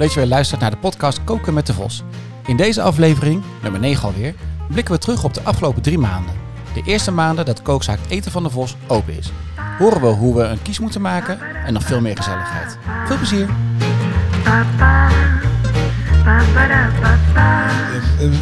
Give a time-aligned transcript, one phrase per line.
[0.00, 2.02] Dat je weer luistert naar de podcast Koken met de Vos.
[2.46, 4.34] In deze aflevering, nummer 9 alweer,
[4.68, 6.34] blikken we terug op de afgelopen drie maanden.
[6.74, 9.32] De eerste maanden dat kookzaak Eten van de Vos open is.
[9.78, 12.78] Horen we hoe we een kies moeten maken en nog veel meer gezelligheid.
[13.06, 13.48] Veel plezier!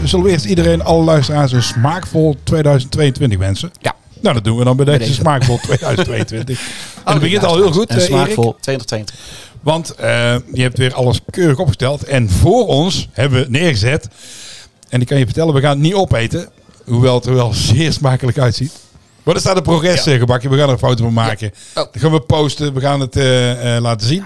[0.05, 3.71] Zullen we eerst iedereen, alle luisteraars, een smaakvol 2022 wensen?
[3.81, 3.95] Ja.
[4.21, 5.13] Nou, dat doen we dan bij deze, deze.
[5.13, 6.61] smaakvol 2022.
[7.09, 8.61] en het begint al heel goed, En eh, smaakvol Erik.
[8.63, 9.15] 2022.
[9.61, 12.05] Want eh, je hebt weer alles keurig opgesteld.
[12.05, 14.09] En voor ons hebben we neergezet.
[14.89, 16.49] En ik kan je vertellen, we gaan het niet opeten.
[16.85, 18.73] Hoewel het er wel zeer smakelijk uitziet.
[19.23, 20.49] Maar er staat een progresgebakje.
[20.49, 21.49] We gaan er een foto van maken.
[21.49, 21.75] Oh.
[21.75, 22.75] Dat gaan we posten.
[22.75, 24.25] We gaan het eh, eh, laten zien.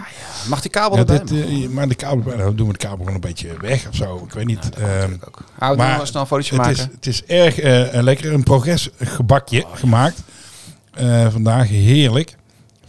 [0.48, 1.18] Mag die kabel Ja, erbij?
[1.18, 3.94] dit, eh, maar de kabel, nou, doen we de kabel gewoon een beetje weg of
[3.94, 4.22] zo.
[4.26, 4.70] Ik weet niet.
[4.78, 5.12] Ehm,
[5.58, 6.78] Hou maar maar snel een fotootje het, maken.
[6.78, 8.32] is, het is erg eh, lekker.
[8.32, 10.22] Een progresgebakje gemaakt.
[10.94, 12.36] Eh, vandaag heerlijk.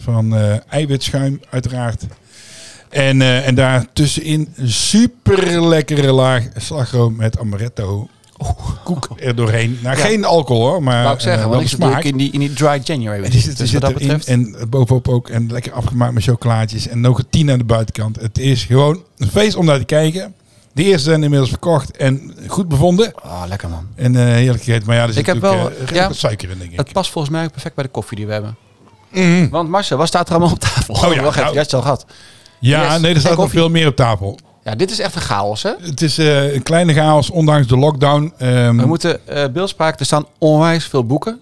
[0.04, 2.04] Van eh, eiwitschuim uiteraard.
[2.90, 8.08] En, eh, en daar tussenin super lekkere laag slagroom met amaretto.
[8.84, 9.80] Koek er doorheen.
[9.82, 10.04] Nou, Ja.
[10.04, 12.04] geen alcohol hoor, maar Wou ik zeggen, want wel smaak.
[12.04, 13.24] in die, in die dry January.
[13.24, 17.52] En zit, dus wat dat en bovenop ook en lekker afgemaakt met chocolaatjes en nogatine
[17.52, 18.22] aan de buitenkant.
[18.22, 20.34] Het is gewoon een feest om naar te kijken.
[20.74, 23.14] De eerste zijn inmiddels verkocht en goed bevonden.
[23.24, 23.88] Oh, lekker man.
[23.96, 24.88] En eh, heerlijk gegeten.
[24.88, 26.78] Maar ja, er zit Ik heb wel, eh, ja, suiker in, denk ik.
[26.78, 28.56] Het past volgens mij perfect bij de koffie die we hebben.
[29.14, 29.50] Mhm.
[29.50, 30.94] Want Marcel, wat staat er allemaal op tafel?
[30.96, 31.52] Oh ja, Wacht even, nou.
[31.52, 32.06] je had het al gehad.
[32.60, 33.02] Ja, Yes.
[33.02, 34.40] nee, er staat nog veel meer op tafel.
[34.64, 35.72] Ja, dit is echt een chaos, hè?
[35.82, 38.34] Het is eh, een kleine chaos, ondanks de lockdown.
[38.38, 41.40] Ehm, We moeten eh beeldspraak, er staan onwijs veel boeken.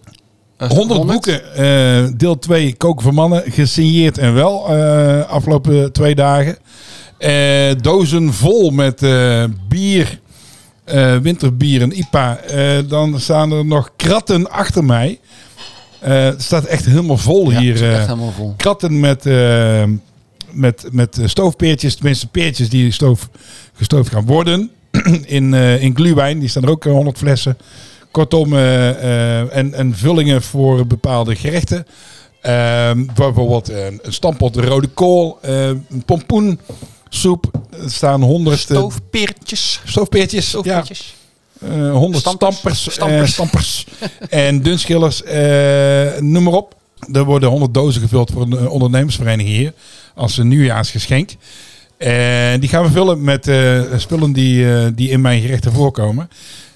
[0.57, 4.67] Eh, 100 boeken, eh, deel 2, Koken voor Mannen, gesigneerd en wel,
[5.27, 6.57] afgelopen twee dagen.
[7.81, 8.99] Dozen vol met
[9.67, 10.19] bier,
[11.21, 12.37] winterbier en IPA.
[12.87, 15.19] Dan staan er nog kratten achter mij.
[16.01, 17.83] Eh, het staat echt helemaal vol Ja, hier.
[17.83, 18.53] eh, echt helemaal vol.
[18.57, 19.83] kratten met, eh,
[20.51, 23.29] met, met eh, stoofpeertjes, tenminste peertjes die stoof,
[23.73, 24.71] gestoofd gaan worden.
[25.25, 27.57] in, eh in gluwijn, die staan er ook eh, 100 flessen.
[28.11, 28.89] Kortom, eh,
[29.39, 31.85] eh, en, en vullingen voor bepaalde gerechten.
[32.41, 37.51] Ehm, bijvoorbeeld een, een stampot rode kool, eh, een pompoensoep.
[37.83, 39.81] Er staan 100 eh, Stoofpeertjes.
[39.85, 40.47] stoofpeertjes.
[40.47, 40.97] Stoofpeertjes.
[41.15, 41.20] Ja,
[41.61, 42.53] eh 100 Stampers.
[42.91, 43.31] stampers, Stampers.
[43.33, 43.85] stampers.
[44.29, 46.75] en dunschillers, eh, noem maar op.
[47.13, 49.73] Er worden 100 dozen gevuld voor een eh, ondernemersvereniging hier
[50.15, 51.29] als een nieuwjaarsgeschenk.
[51.97, 56.29] En die gaan we vullen met eh, spullen die, eh, die in mijn gerechten voorkomen.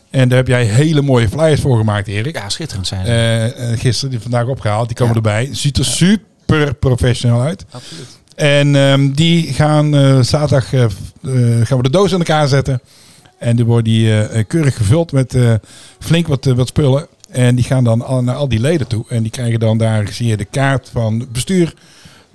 [0.09, 2.35] En daar heb jij hele mooie flyers voor gemaakt, Erik.
[2.37, 3.11] Ja, schitterend zijn ze.
[3.11, 5.19] Eh, eh, gisteren, die vandaag opgehaald, die komen Ja.
[5.19, 5.49] erbij.
[5.51, 7.65] Ziet er super professioneel uit.
[7.71, 8.05] Absoluut.
[8.35, 10.89] En ehm, die gaan eh, zaterdag eh, eh,
[11.63, 12.81] gaan we de doos in elkaar zetten.
[13.45, 15.53] En die worden die eh, eh, keurig gevuld met eh,
[15.99, 17.07] flink wat, wat spullen.
[17.29, 19.05] En die gaan dan al, naar al die leden toe.
[19.09, 21.73] En die krijgen dan daar zie je de kaart van het bestuur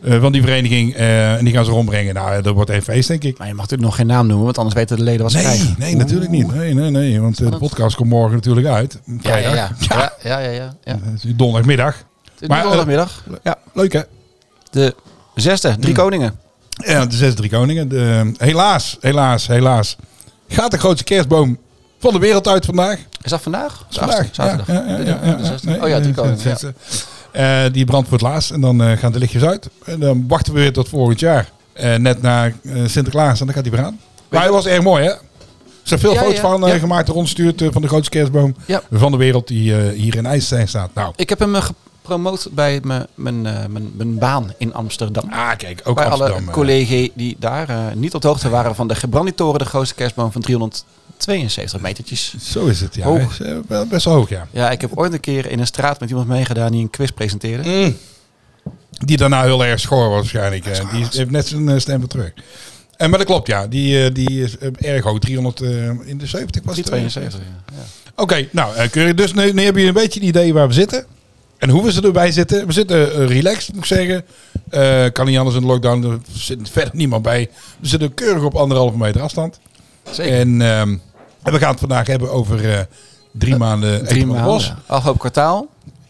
[0.04, 0.94] van die vereniging.
[0.94, 2.14] en die gaan ze rondbrengen.
[2.14, 3.38] Nou, dat wordt een feest, denk ik.
[3.38, 5.36] Maar je mag natuurlijk nog geen naam noemen, want anders weten de leden wat ze
[5.36, 5.74] Nee, krijgen.
[5.78, 6.54] nee, natuurlijk niet.
[6.54, 7.20] Nee, nee, nee.
[7.20, 8.98] Want de podcast komt morgen natuurlijk uit.
[9.20, 9.70] Ja, ja, ja.
[9.88, 10.74] Ja, ja, ja.
[10.84, 10.98] ja,
[11.36, 12.04] Donderdagmiddag.
[12.46, 13.24] Maar, donderdagmiddag.
[13.42, 14.00] Ja, leuk hè?
[14.70, 14.94] De
[15.34, 16.34] zesde, drie koningen.
[16.86, 17.88] Ja, de zes drie koningen.
[17.88, 19.96] De, helaas, helaas, helaas.
[20.52, 21.58] Gaat de grootste kerstboom
[21.98, 22.98] van de wereld uit vandaag.
[23.22, 23.84] Is dat vandaag?
[23.88, 24.28] De Vandaag.
[24.32, 24.66] Zaterdag.
[24.66, 26.36] Ja, ja, ja, Oh ja, ja.
[26.36, 26.74] zesde.
[27.32, 29.68] Eh, die brandt voor het laatst en dan eh, gaan de lichtjes uit.
[29.84, 31.50] En dan wachten we weer tot volgend jaar.
[31.98, 32.50] Net na
[32.86, 34.00] Sinterklaas en dan gaat hij weer aan.
[34.28, 35.10] Maar hij was erg mooi hè?
[35.10, 35.18] Er
[35.82, 36.78] zijn veel Ja, foto's ja, van ja.
[36.78, 38.54] gemaakt rondstuurd van de grootste kerstboom
[38.90, 40.90] van de wereld die hier in IJsselstein staat.
[40.94, 41.56] Nou, Ik heb hem
[42.02, 45.30] gepromoot bij mijn, mijn, eh, mijn, mijn baan in Amsterdam.
[45.30, 46.36] ah kijk, ook bij Amsterdam.
[46.36, 46.52] alle eh.
[46.52, 50.32] collega's die daar eh, niet op de hoogte waren van de Gebranditoren, de grootste kerstboom
[50.32, 52.34] van 372 metertjes.
[52.42, 53.04] Zo is het, ja.
[53.04, 53.38] Hoog.
[53.88, 54.46] Best wel hoog, ja.
[54.50, 57.10] Ja, ik heb ooit een keer in een straat met iemand meegedaan die een quiz
[57.10, 57.68] presenteerde.
[57.68, 57.96] Mm.
[58.90, 60.64] Die daarna heel erg schoor was waarschijnlijk.
[60.64, 62.32] die heeft net zijn stem terug.
[63.00, 63.66] En maar dat klopt, ja.
[63.66, 65.18] Die, die is erg hoog.
[65.18, 66.90] 300 eh, in de 70 was het.
[66.90, 66.92] eh?
[66.92, 67.74] 372, ja.
[67.76, 67.82] ja.
[68.22, 69.14] Oké, nou, eh, keurig.
[69.14, 71.06] Dus nu, nu heb je een beetje een idee waar we zitten.
[71.60, 72.66] En hoe we ze erbij zitten.
[72.66, 74.24] We zitten eh, relaxed, moet ik zeggen.
[74.70, 76.04] Eh, kan niet anders in de lockdown.
[76.04, 77.50] Er zit verder niemand bij.
[77.80, 79.60] We zitten keurig op anderhalve meter afstand.
[80.10, 80.32] Zeker.
[80.38, 80.96] En, ehm,
[81.42, 82.80] en we gaan het vandaag hebben over eh,
[83.32, 84.76] drie maanden Drie maanden.
[84.86, 85.68] Afgelopen kwartaal.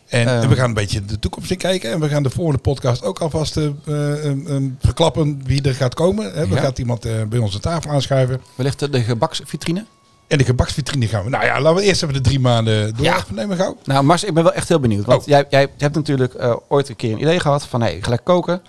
[0.09, 0.49] En Ehm.
[0.49, 1.91] we gaan een beetje de toekomst in kijken.
[1.93, 5.75] En we gaan de volgende podcast ook alvast eh, eh, eh, eh, verklappen wie er
[5.75, 6.33] gaat komen.
[6.35, 6.49] Hè.
[6.49, 6.61] We Ja.
[6.61, 8.41] gaan iemand bij aan tafel aanschuiven.
[8.55, 9.85] Wellicht de gebaksvitrine.
[10.31, 11.31] En de gebaksvitrine gaan we.
[11.31, 13.05] Nou ja, laten we eerst even de drie maanden door.
[13.05, 13.17] Ja.
[13.47, 13.77] Maar gauw.
[13.85, 15.05] Nou, Mars, ik ben wel echt heel benieuwd.
[15.05, 15.27] Want Oh.
[15.29, 18.63] jij, jij hebt natuurlijk eh, ooit een keer een idee gehad van hey, lekker koken.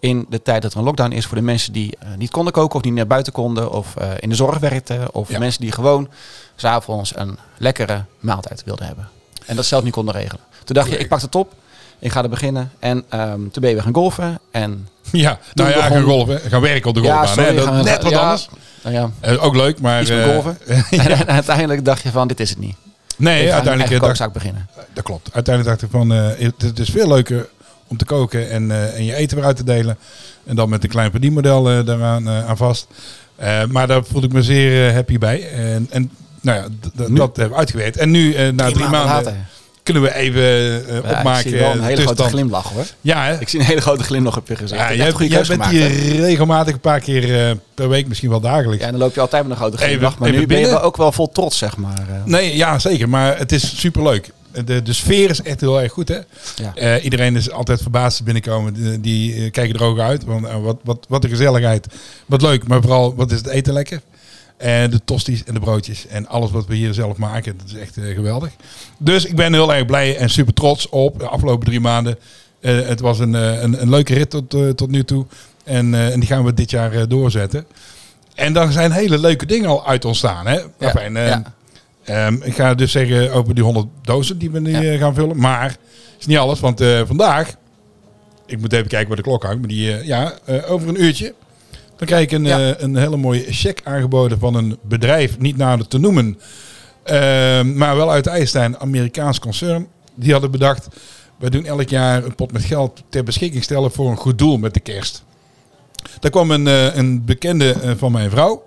[0.00, 2.52] In de tijd dat er een lockdown is voor de mensen die eh, niet konden
[2.52, 3.70] koken of niet naar buiten konden.
[3.72, 5.14] Of eh, in de zorg werkten.
[5.14, 5.38] Of Ja.
[5.38, 6.08] mensen die gewoon
[6.56, 9.08] s'avonds een lekkere maaltijd wilden hebben.
[9.46, 10.42] En dat zelf niet konden regelen.
[10.64, 11.52] Toen dacht je, ik pak het op.
[11.98, 12.70] Ik ga er beginnen.
[12.78, 14.38] En ehm, toen ben je weer gaan golfen.
[14.50, 16.40] En Ja, nou ja, begon- gaan golven.
[16.40, 17.26] Gaan werken op de golfbaan.
[17.28, 17.54] sorry, hè.
[17.54, 18.48] Dat gaan- net wat ja, anders.
[18.86, 20.00] Nou ja, Eh, ook leuk, maar...
[20.00, 20.58] iets met eh, golven.
[21.18, 22.76] En uiteindelijk dacht je van, dit is het niet.
[23.16, 24.68] nee, ik uiteindelijk eh, dacht, kookzaak beginnen.
[24.92, 25.30] dat klopt.
[25.32, 27.48] Uiteindelijk dacht ik van, eh, het, het is veel leuker
[27.86, 29.98] om te koken en, eh, en je eten weer uit te delen.
[30.44, 32.86] En dan met een klein verdienmodel eh daaraan eh, aan vast.
[33.36, 35.50] Eh, maar daar voelde ik me zeer happy bij.
[35.50, 36.10] En, en
[36.40, 37.96] nou ja, dat hebben we uitgewerkt.
[37.96, 39.36] En nu, eh, na drie, maanden, later.
[39.86, 41.40] Kunnen we even eh, Ja, opmaken.
[41.44, 42.84] ik zie wel een hele grote glimlach hoor.
[43.00, 43.40] Ja, hè?
[43.40, 44.80] Ik zie een hele grote glimlach op je gezicht.
[44.80, 46.20] Ja, Je hebt jij bent gemaakt, hier hè?
[46.26, 48.80] regelmatig een paar keer eh, per week, misschien wel dagelijks.
[48.80, 50.18] Ja, en dan loop je altijd met een grote Even- glimlach.
[50.18, 51.98] Maar even nu ben je ook wel vol trots, zeg maar.
[52.08, 52.24] eh.
[52.24, 53.08] Nee, ja, zeker.
[53.08, 54.30] Maar het is superleuk.
[54.64, 56.18] De, de sfeer is echt heel erg goed, hè?
[56.74, 56.98] Ja.
[57.00, 58.72] Iedereen is altijd verbaasd binnenkomen.
[58.74, 60.24] Die, die kijken er ook uit.
[60.24, 61.86] Want wat, wat, wat een gezelligheid.
[62.26, 64.00] Wat leuk, maar vooral wat is het eten lekker.
[64.56, 67.56] En de tosties en de broodjes en alles wat we hier zelf maken.
[67.58, 68.50] Dat is echt eh, geweldig.
[68.98, 72.18] Dus ik ben heel erg blij en super trots op de afgelopen drie maanden.
[72.60, 75.26] Eh, het was een, eh, een, een leuke rit tot, tot nu toe.
[75.64, 77.66] En, en die gaan we dit jaar doorzetten.
[78.34, 80.46] En dan zijn hele leuke dingen al uit ontstaan.
[80.46, 80.54] Hè?
[80.54, 81.54] Ja, Enfin, eh, ja.
[82.04, 84.98] Ehm, ik ga dus zeggen over die 100 dozen die we nu Ja.
[84.98, 85.38] gaan vullen.
[85.38, 85.76] Maar
[86.18, 87.54] is niet alles, want vandaag,
[88.46, 90.32] ik moet even kijken waar de klok hangt, maar die, ja,
[90.68, 91.34] over een uurtje,
[91.96, 92.58] dan krijg ik een, Ja.
[92.74, 96.38] eh, een hele mooie check aangeboden van een bedrijf, niet nader te noemen,
[97.02, 99.86] ehm, maar wel uit IJsselstein, Amerikaans concern.
[100.14, 100.88] Die hadden bedacht,
[101.38, 104.56] wij doen elk jaar een pot met geld ter beschikking stellen voor een goed doel
[104.58, 105.24] met de kerst.
[106.20, 108.62] Daar kwam een, eh, een bekende eh, van mijn vrouw,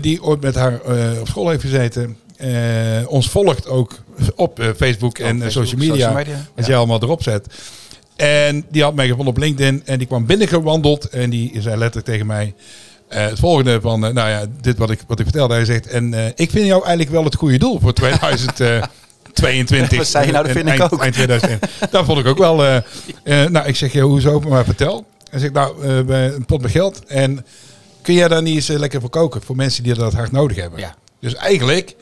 [0.00, 0.80] die ooit met haar
[1.20, 2.16] op school heeft gezeten.
[3.06, 3.92] ons volgt ook
[4.36, 5.94] op Facebook en Facebook, social media.
[5.94, 6.70] social media, Wat ja.
[6.70, 7.46] jij allemaal erop zet.
[8.16, 9.82] En die had mij gevonden op LinkedIn.
[9.84, 11.08] En die kwam binnengewandeld.
[11.08, 12.54] En die zei letterlijk tegen mij
[13.08, 14.06] eh, het volgende van...
[14.06, 15.54] eh, nou ja, dit wat ik, wat ik vertelde.
[15.54, 15.86] Hij zegt...
[15.86, 19.98] En eh, ik vind jou eigenlijk wel het goede doel voor 2022.
[19.98, 20.44] Wat zei je nou?
[20.44, 21.00] Dat vind ik ook.
[21.00, 21.58] Eind 2001.
[21.90, 22.82] dat vond ik ook wel...
[23.24, 24.40] nou, ik zeg, ja, hoezo?
[24.40, 25.06] Maar vertel.
[25.30, 27.04] Hij zegt, nou, een pot met geld.
[27.06, 27.46] En
[28.02, 29.42] kun jij daar niet eens lekker voor koken?
[29.42, 30.80] Voor mensen die dat hard nodig hebben.
[30.80, 30.94] Ja.
[31.20, 31.94] Dus eigenlijk...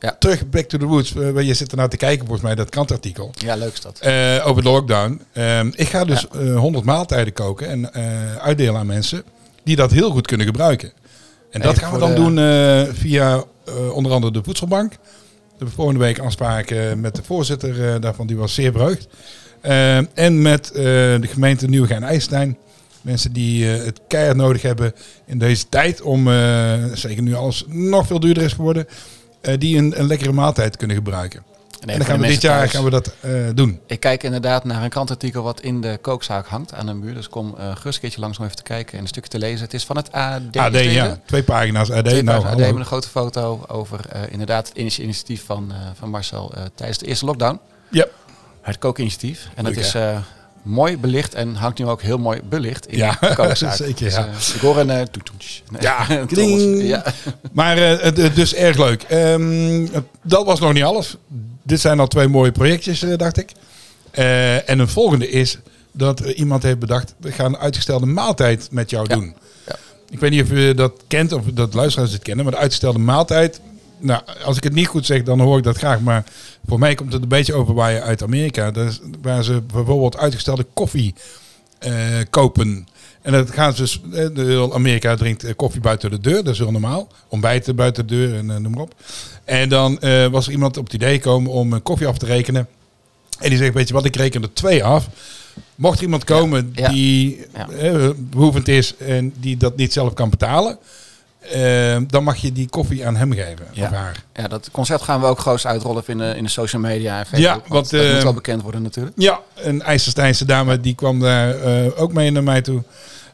[0.00, 0.16] Ja.
[0.18, 1.14] Terug back to the roots.
[1.14, 3.30] Eh, waar je zit er nou te kijken, volgens mij, dat krantartikel.
[3.38, 3.98] Ja, leuk is dat.
[3.98, 5.20] Eh, over de lockdown.
[5.32, 9.22] Ehm, ik ga dus eh 100 maaltijden koken en eh, uitdelen aan mensen
[9.64, 10.92] die dat heel goed kunnen gebruiken.
[11.50, 14.92] En dat gaan we dan de- doen eh, via eh, onder andere de voedselbank.
[15.56, 19.08] Hebben volgende week afspraak eh, met de voorzitter eh, daarvan, die was zeer verheugd.
[19.60, 22.56] Ehm, en met eh, de gemeente Nieuwegein-IJsselstein.
[23.02, 24.92] Mensen die eh, het keihard nodig hebben
[25.26, 28.94] in deze tijd om, eh, zeker nu alles nog veel duurder is geworden, eh,
[29.58, 31.42] die een, een lekkere maaltijd kunnen gebruiken.
[31.80, 33.80] En, En dan gaan we dit jaar gaan we dat eh, doen.
[33.86, 37.14] Ik kijk inderdaad naar een krantartikel wat in de kookzaak hangt aan de muur.
[37.14, 39.38] Dus kom eh gerust een keertje langs om even te kijken en een stukje te
[39.38, 39.64] lezen.
[39.64, 40.56] Het is van het AD.
[40.56, 41.18] AD, ja.
[41.26, 42.04] Twee pagina's AD.
[42.04, 45.76] Twee nou, pagina's AD hebben een grote foto over eh, inderdaad het initiatief van, eh,
[45.98, 47.60] van Marcel eh, tijdens de eerste lockdown.
[47.90, 48.06] Ja.
[48.60, 49.48] Het kookinitiatief.
[49.54, 50.18] En dat is eh,
[50.68, 54.26] mooi belicht en hangt nu ook heel mooi belicht in Ja, de zeker, Dus, ja.
[54.54, 54.86] ik hoor een.
[54.86, 55.06] Nee,
[55.80, 56.82] Ja, kling.
[56.82, 57.04] ja.
[57.52, 59.02] Maar het, het dus erg leuk.
[59.02, 59.86] Ehm,
[60.22, 61.16] dat was nog niet alles.
[61.62, 63.52] Dit zijn al twee mooie projectjes, eh, dacht ik.
[64.66, 65.58] En een volgende is
[65.92, 67.14] dat iemand heeft bedacht...
[67.20, 69.14] we gaan een uitgestelde maaltijd met jou Ja.
[69.14, 69.34] doen.
[69.66, 69.76] Ja.
[70.10, 72.44] Ik weet niet of je dat kent of dat luisteraars het kennen...
[72.44, 73.60] maar de uitgestelde maaltijd...
[73.98, 76.00] Nou, als ik het niet goed zeg, dan hoor ik dat graag.
[76.00, 76.24] Maar
[76.66, 78.70] voor mij komt het een beetje overwaaien uit Amerika.
[78.70, 81.14] Dat is waar ze bijvoorbeeld uitgestelde koffie
[81.78, 81.92] eh,
[82.30, 82.88] kopen.
[83.22, 86.52] En dat gaan ze dus, de heel Amerika drinkt eh, koffie buiten de deur, dat
[86.52, 87.08] is heel normaal.
[87.28, 88.94] Ontbijten buiten de deur en noem maar op.
[89.44, 89.98] En dan
[90.30, 92.68] was er iemand op het idee gekomen om een koffie af te rekenen.
[93.38, 95.08] En die zegt, weet je wat, ik reken er twee af.
[95.74, 96.88] Mocht er iemand komen ja.
[96.88, 97.68] die Ja.
[97.68, 100.78] eh, behoevend is en die dat niet zelf kan betalen,
[101.40, 103.84] eh, dan mag je die koffie aan hem geven, Ja.
[103.84, 104.24] of haar.
[104.34, 107.26] Ja, dat concept gaan we ook groot uitrollen in de, in de social media en
[107.26, 107.40] Facebook.
[107.42, 109.16] Ja, want dat moet wel bekend worden natuurlijk.
[109.18, 112.82] Ja, een IJsselsteinse dame die kwam daar eh, ook mee naar mij toe.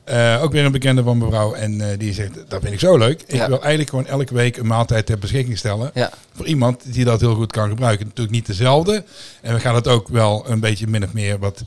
[0.05, 1.53] Eh, ook weer een bekende van mevrouw.
[1.55, 3.23] En eh, die zegt, dat vind ik zo leuk.
[3.27, 3.49] Ik Ja.
[3.49, 5.91] wil eigenlijk gewoon elke week een maaltijd ter beschikking stellen.
[5.95, 8.07] Ja, Voor iemand die dat heel goed kan gebruiken.
[8.07, 9.05] Natuurlijk niet dezelfde.
[9.41, 11.63] En we gaan het ook wel een beetje min of meer wat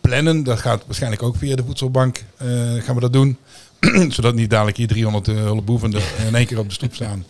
[0.00, 0.42] plannen.
[0.44, 2.24] Dat gaat waarschijnlijk ook via de voedselbank
[2.78, 3.38] gaan we dat doen.
[4.14, 7.26] Zodat niet dadelijk hier 300 uh, hulpbehoevenden in één keer op de stoep staan.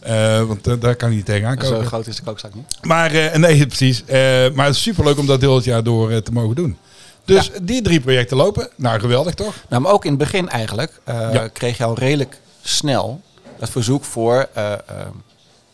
[0.00, 1.86] Eh, want eh, daar kan hij niet tegenaan zo komen.
[1.86, 2.76] groot is de kookzak niet.
[2.82, 4.04] Maar eh, nee, precies.
[4.04, 4.18] Eh,
[4.54, 6.76] maar het is superleuk om dat heel het jaar door eh, te mogen doen.
[7.24, 8.68] Dus die drie projecten lopen.
[8.76, 9.54] Nou, geweldig toch?
[9.68, 11.48] Nou, maar ook in het begin eigenlijk eh, Ja.
[11.48, 13.20] kreeg je al redelijk snel
[13.58, 14.78] het verzoek voor, eh, eh,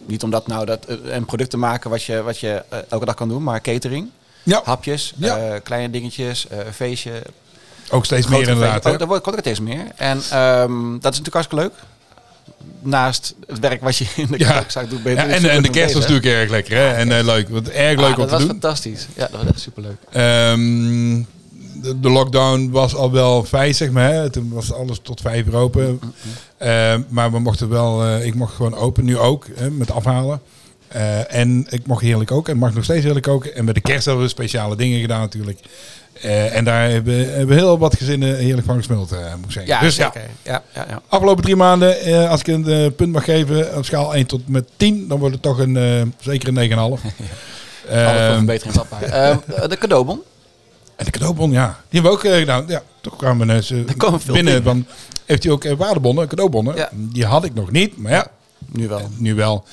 [0.07, 3.05] niet omdat nou dat eh, een product te maken wat je, wat je eh, elke
[3.05, 4.09] dag kan doen, maar catering,
[4.43, 5.37] Ja, hapjes, Ja.
[5.39, 7.13] eh, kleine dingetjes, eh, feestje.
[7.91, 8.85] Ook steeds meer inderdaad.
[8.85, 8.91] hè?
[8.93, 9.85] Oh, daar wordt komt ook steeds meer.
[9.97, 11.73] En ehm, dat is natuurlijk hartstikke leuk.
[12.83, 14.59] naast het werk wat je in de Ja.
[14.59, 16.77] kookzaak doet, ben Ja, en, en de kerst was natuurlijk erg lekker.
[16.77, 16.89] Hè?
[16.93, 17.49] En eh, leuk.
[17.49, 18.49] Wat erg leuk Ah, om dat te was doen.
[18.51, 19.07] fantastisch.
[19.17, 19.97] Ja, dat was echt superleuk.
[20.13, 21.23] Ehm,
[21.83, 24.13] de, de lockdown was al wel fijn, zeg maar.
[24.13, 24.31] Hè.
[24.31, 26.01] Toen was alles tot vijf uur open.
[26.59, 30.41] Ehm, maar we mochten wel, eh, ik mocht gewoon open, nu ook, hè, met afhalen.
[30.89, 33.55] Eh, en ik mocht heerlijk koken en mag nog steeds heerlijk koken.
[33.55, 35.61] En met de kerst hebben we speciale dingen gedaan natuurlijk.
[36.23, 39.73] Eh, en daar hebben, hebben heel wat gezinnen heerlijk van gesmuld, eh, moet ik zeggen.
[39.73, 40.29] Ja, dus ja, zeker.
[40.43, 41.03] Ja, ja, ja.
[41.09, 45.09] afgelopen drie maanden, als ik een punt mag geven, op schaal 1 tot met 10,
[45.09, 46.77] dan wordt het toch een, zeker een 9,5.
[46.79, 49.03] Alles voor Ehm, verbetering vatbaar.
[49.53, 50.21] Ehm, de cadeaubon.
[50.97, 51.67] en de cadeaubon, ja.
[51.89, 52.65] Die hebben we ook gedaan.
[52.67, 53.87] Ja, toch kwamen mensen
[54.27, 54.65] binnen.
[54.65, 54.87] Dan
[55.27, 56.89] heeft hij ook waardebonnen, cadeaubonnen.
[56.93, 58.27] Die had ik nog niet, maar ja,
[58.73, 59.09] Nu wel.
[59.17, 59.65] nu wel.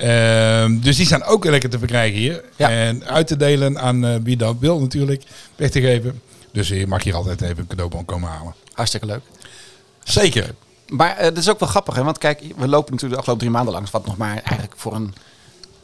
[0.00, 2.44] Ehm, dus die zijn ook lekker te verkrijgen hier.
[2.56, 2.70] Ja.
[2.70, 5.22] En uit te delen aan eh, wie dat wil natuurlijk.
[5.56, 6.20] Weg te geven.
[6.52, 8.54] Dus je mag hier altijd even een cadeaubon komen halen.
[8.72, 9.20] Hartstikke leuk.
[10.04, 10.54] Zeker.
[10.88, 12.02] Maar eh, dat is ook wel grappig, hè?
[12.04, 14.94] want kijk, we lopen natuurlijk de afgelopen drie maanden langs, wat nog maar eigenlijk voor
[14.94, 15.14] een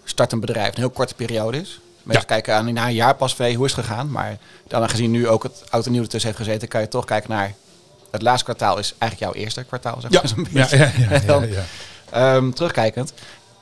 [0.04, 1.80] startend bedrijf een heel korte periode is.
[2.02, 2.34] Mensen Ja.
[2.34, 5.10] kijken aan na een jaar pas van hey, hoe is het gegaan, maar dan aangezien
[5.10, 7.54] nu ook het oud en nieuw ertussen heeft gezeten, kan je toch kijken naar
[8.10, 10.76] het laatste kwartaal is eigenlijk jouw eerste kwartaal, zeg Ja, maar zo'n ja, beetje.
[10.76, 11.64] ja, ja, ja.
[12.36, 13.12] Ehm, terugkijkend,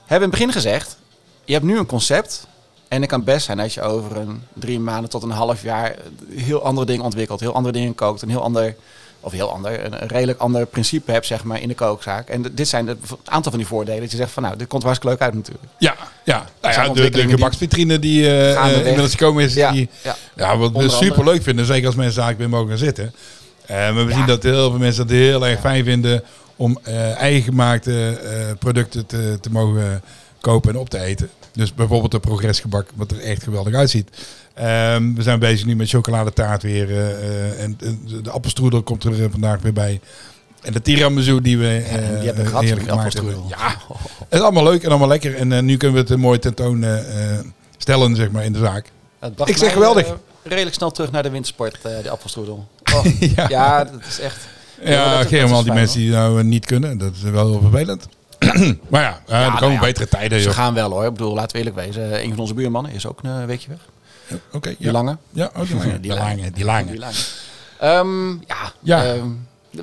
[0.07, 0.97] hebben in het begin gezegd,
[1.45, 2.47] je hebt nu een concept
[2.89, 5.97] en het kan best zijn dat je over een drie maanden tot een half jaar
[6.35, 8.75] heel andere dingen ontwikkelt, heel andere dingen kookt, een heel ander,
[9.21, 12.29] of heel ander, een, redelijk ander principe hebt zeg maar in de kookzaak.
[12.29, 14.83] En dit zijn het aantal van die voordelen dat je zegt van nou, dit komt
[14.83, 15.65] hartstikke leuk uit natuurlijk.
[15.79, 15.95] Ja,
[16.25, 16.45] ja.
[16.61, 19.55] Nou ja de, de gebaksvitrine die eh, inmiddels gekomen is.
[19.55, 20.17] Ja, Die, ja.
[20.37, 23.15] ja, wat we super leuk vinden, zeker als mensen eigenlijk weer mogen gaan zitten.
[23.69, 26.25] Maar we zien dat heel veel mensen dat heel erg fijn vinden
[26.57, 30.03] om eh eigen gemaakte eh, producten te, te mogen
[30.41, 31.29] kopen en op te eten.
[31.53, 34.09] Dus bijvoorbeeld de progressgebak, wat er echt geweldig uitziet.
[34.55, 36.91] Ehm, we zijn bezig nu met chocoladetaart weer.
[36.91, 40.01] eh, eh, en, en de appelstroedel komt er vandaag weer bij.
[40.63, 43.35] En de tiramisu die we eh, en die hebben we gehad, heerlijk gemaakt hebben.
[43.35, 43.59] appelstroedel.
[43.59, 45.35] Ja, het is allemaal leuk en allemaal lekker.
[45.37, 46.85] En nu kunnen we het een mooi tentoon
[47.79, 48.91] stellen zeg maar, in de zaak.
[49.45, 50.15] Ik zeg geweldig.
[50.43, 52.67] redelijk snel terug naar de wintersport, eh de appelstroedel.
[52.95, 54.47] Oh, ja, ja, dat is echt.
[54.83, 56.99] Ja, geen al die mensen die nou eh, niet kunnen.
[56.99, 58.07] Dat is wel heel vervelend.
[58.91, 60.39] maar ja, eh, er nou komen betere tijden.
[60.39, 60.55] Ze joh.
[60.55, 61.05] gaan wel hoor.
[61.05, 62.23] Ik bedoel, laten we eerlijk wezen.
[62.25, 63.79] Een van onze buurmannen is ook een weekje weg.
[64.53, 64.93] Oké, Die ja.
[64.93, 65.17] lange.
[65.31, 66.01] Ja, oh, die lange.
[66.01, 66.91] Die lange, die lange.
[66.91, 67.15] Die lange.
[67.79, 68.73] Ehm, ja.
[68.81, 69.05] Ja.
[69.05, 69.29] ehm,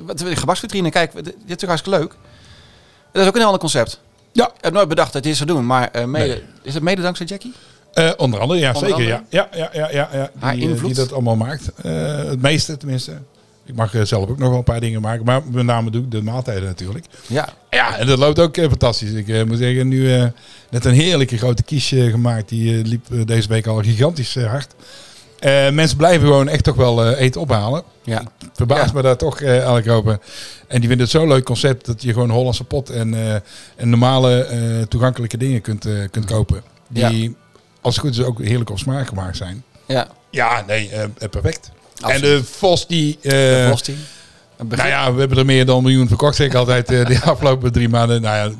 [0.06, 2.14] wat de gebaksvitrine, kijk, dit is natuurlijk hartstikke leuk.
[3.12, 4.00] Dat is ook een heel ander concept.
[4.32, 4.46] Ja.
[4.46, 6.42] Ik heb nooit bedacht dat dit zou doen, maar eh, mede, Nee.
[6.62, 7.52] is het mede dankzij Jackie?
[7.92, 8.94] Eh, onder andere, ja, Onder zeker.
[8.94, 9.22] andere?
[9.28, 10.52] Ja, ja, ja, ja, ja, ja.
[10.52, 10.86] Die, eh, invloed?
[10.86, 11.72] die dat allemaal maakt.
[11.82, 13.12] Eh, het meeste tenminste.
[13.66, 15.24] Ik mag eh, zelf ook nog wel een paar dingen maken.
[15.24, 17.06] Maar met name doe ik de maaltijden natuurlijk.
[17.26, 17.48] Ja.
[17.70, 19.10] Ja, en dat loopt ook eh, fantastisch.
[19.12, 20.30] Ik eh, moet zeggen, nu
[20.70, 22.48] net een heerlijke grote kiesje gemaakt.
[22.48, 24.74] Die liep deze week al gigantisch hard.
[25.38, 27.82] Eh, mensen blijven gewoon echt toch wel eten ophalen.
[28.04, 28.22] Ja.
[28.52, 28.92] Verbaast Ja.
[28.94, 30.20] me daar toch eh elke kopen.
[30.68, 33.14] En die vinden het zo'n leuk concept dat je gewoon Hollandse pot en,
[33.76, 36.62] en normale toegankelijke dingen kunt, kunt kopen.
[36.88, 37.36] Die,
[37.80, 39.64] als het goed is, ook heerlijk op smaak gemaakt zijn.
[39.86, 40.08] Ja.
[40.30, 40.90] Ja, nee,
[41.30, 41.70] perfect.
[42.02, 42.22] Absoluut.
[42.24, 43.18] En de Vos die...
[43.22, 43.68] eh, De
[44.56, 44.76] begrip.
[44.76, 47.20] nou ja, we hebben er meer dan een miljoen verkocht, zeg ik altijd, eh, de
[47.30, 48.22] afgelopen drie maanden.
[48.22, 48.54] Nou ja,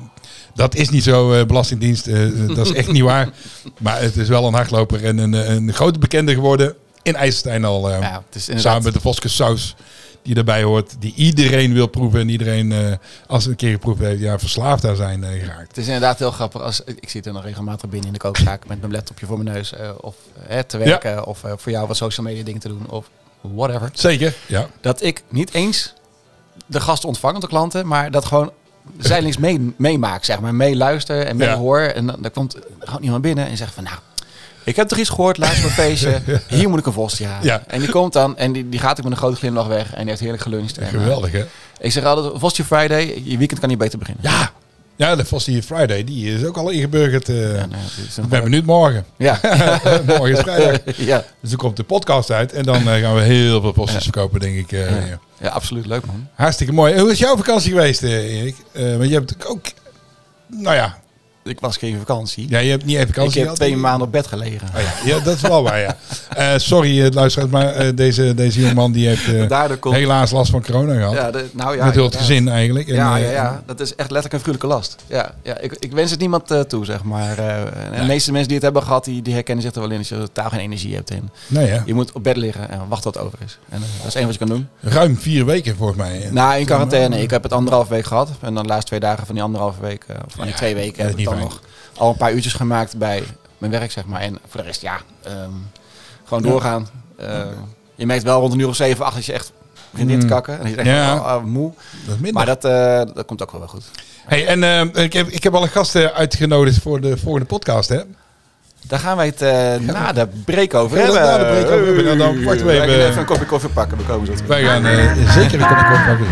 [0.54, 2.06] dat is niet zo, eh, Belastingdienst.
[2.06, 2.18] eh,
[2.54, 3.28] dat is echt niet waar.
[3.78, 7.64] Maar het is wel een hardloper en een, eh, een grote bekende geworden in IJsselstein
[7.64, 7.90] al.
[7.90, 8.72] eh, Ja, het is inderdaad.
[8.72, 9.74] samen met de Voske saus
[10.22, 10.94] die erbij hoort.
[10.98, 12.20] Die iedereen wil proeven.
[12.20, 12.92] En iedereen, eh,
[13.26, 15.68] als ze een keer geproefd heeft, ja, verslaafd aan zijn eh, geraakt.
[15.68, 16.60] Het is inderdaad heel grappig.
[16.62, 19.56] Als, ik zit er nog regelmatig binnen in de kookzaak met mijn laptopje voor mijn
[19.56, 19.72] neus.
[19.72, 20.14] eh, of
[20.48, 21.26] eh, te werken.
[21.26, 22.86] Of eh, voor jou wat social media dingen te doen.
[22.90, 23.06] Of
[23.42, 23.90] whatever.
[23.92, 24.66] Zeker, ja.
[24.80, 25.92] Dat ik niet eens
[26.66, 27.86] de gasten ontvang, de klanten.
[27.86, 28.50] Maar dat gewoon
[28.98, 30.54] zijdelings mee, meemaak, zeg maar.
[30.54, 31.46] Meeluister en Ja.
[31.46, 31.80] meehoor.
[31.80, 33.84] En dan, dan komt gewoon iemand binnen en zegt van...
[33.84, 33.96] Nou,
[34.64, 36.20] ik heb toch iets gehoord laatst op een feestje.
[36.48, 37.38] Hier moet ik een vos ja.
[37.42, 37.62] Ja.
[37.66, 39.92] En die komt dan en die, die gaat ook met een grote glimlach weg.
[39.92, 40.78] En die heeft heerlijk geluncht.
[40.78, 41.44] En, eh, Geweldig, hè?
[41.80, 44.24] ik zeg altijd, Vosje Friday, je weekend kan niet beter beginnen.
[44.24, 44.50] Ja.
[45.02, 47.28] Ja, de Vossie Friday, die is ook al ingeburgerd.
[47.28, 47.82] eh Ja, nou,
[48.22, 49.04] ik ben benieuwd morgen.
[49.18, 49.40] Ja.
[50.06, 50.78] morgen is vrijdag.
[50.96, 51.24] ja.
[51.40, 52.52] Dus dan komt de podcast uit.
[52.52, 54.72] En dan eh, gaan we heel veel postjes verkopen, denk ik.
[54.72, 55.18] eh, Ja.
[55.40, 55.48] ja.
[55.48, 56.28] absoluut leuk man.
[56.34, 57.00] Hartstikke mooi.
[57.00, 58.56] Hoe is jouw vakantie geweest, Erik?
[58.72, 59.64] Want je hebt ook...
[60.46, 60.98] Nou ja,
[61.44, 62.46] Ik was geen vakantie.
[62.48, 63.60] ja, je hebt niet even ik vakantie heb gehad.
[63.60, 64.68] twee maanden op bed gelegen.
[64.74, 65.96] Oh ja, ja, dat is wel waar, ja.
[66.32, 69.94] Eh, sorry, uh, luisteraars, maar eh, deze, deze jongeman die heeft eh, komt...
[69.94, 71.14] helaas last van corona gehad.
[71.14, 72.88] Ja, de, nou ja, Met heel het gezin eigenlijk.
[72.88, 74.96] En, Ja, eh, ja, ja, dat is echt letterlijk een gruwelijke last.
[75.06, 77.38] Ja, ja ik, ik wens het niemand eh, toe, zeg maar.
[77.38, 79.90] Eh, en de meeste mensen die het hebben gehad, die, die herkennen zich er wel
[79.90, 81.10] in als je totaal geen energie hebt.
[81.10, 81.82] En Nee, ja.
[81.86, 83.58] je moet op bed liggen en wachten tot het over is.
[83.68, 84.68] En eh, dat is één wat je kan doen.
[84.80, 86.28] Ruim vier weken volgens mij.
[86.30, 87.22] Nou, in quarantaine.
[87.22, 88.30] Ik heb het anderhalf week gehad.
[88.40, 90.74] En dan de laatste twee dagen van die anderhalve week, eh, of van die twee
[90.74, 91.50] dat weken, dan fijn.
[91.50, 91.60] nog
[91.96, 93.22] al een paar uurtjes gemaakt bij
[93.58, 94.20] mijn werk, zeg maar.
[94.20, 95.36] En voor de rest, ja, ehm,
[96.24, 96.48] gewoon Ja.
[96.50, 96.88] doorgaan.
[97.16, 97.40] Eh,
[97.94, 99.52] je merkt wel rond een uur of zeven, acht dat je echt
[99.90, 100.30] begint in te Mm.
[100.32, 100.60] kakken.
[100.60, 101.14] En je denkt, Ja.
[101.14, 101.72] oh, oh, moe.
[102.06, 102.32] Dat is minder.
[102.32, 103.84] Maar dat, eh, dat komt ook wel wel goed.
[104.26, 104.62] Hey, en
[104.94, 108.00] eh, ik, heb, ik heb al een gast eh, uitgenodigd voor de volgende podcast, hè?
[108.86, 111.14] Daar gaan wij het eh, na de break over hebben.
[111.22, 112.18] na de break over hebben?
[112.18, 113.18] Dan wachten we even.
[113.18, 113.98] een kopje koffie pakken.
[113.98, 114.48] We komen zo terug.
[114.48, 116.26] Wij gaan eh, zeker een kopje koffie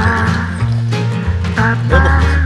[1.56, 2.39] pakken.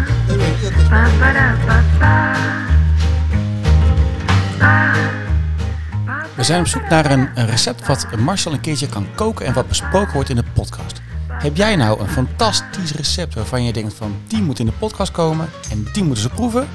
[6.35, 9.53] We zijn op zoek naar een, een recept wat Marcel een keertje kan koken en
[9.53, 11.03] wat besproken wordt in de podcast.
[11.29, 15.13] Heb jij nou een fantastisch recept waarvan je denkt van die moet in de podcast
[15.13, 16.69] komen en die moeten ze proeven?